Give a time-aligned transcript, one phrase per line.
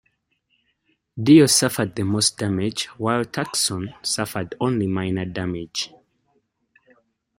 [1.15, 5.93] "Deyo" suffered the most damage, while "Tucson" suffered only minor damage.